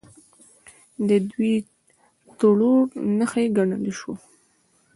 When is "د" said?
1.07-1.09